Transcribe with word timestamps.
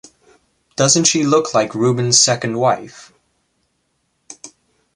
Doesn't 0.75 1.03
she 1.03 1.23
look 1.23 1.53
like 1.53 1.75
Rubens' 1.75 2.17
second 2.19 2.57
wife? 2.57 3.13